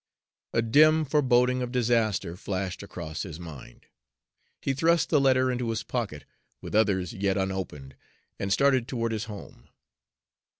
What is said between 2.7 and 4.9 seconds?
across his mind. He